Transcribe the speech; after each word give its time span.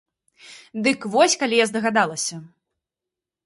Дык 0.87 0.99
вось 1.15 1.37
калі 1.43 1.55
я 1.61 1.69
здагадалася! 1.73 2.35